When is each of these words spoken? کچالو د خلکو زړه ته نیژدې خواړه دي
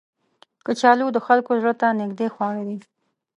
کچالو 0.65 1.07
د 1.13 1.17
خلکو 1.27 1.51
زړه 1.61 1.73
ته 1.81 1.87
نیژدې 1.99 2.27
خواړه 2.35 2.63
دي 2.69 2.77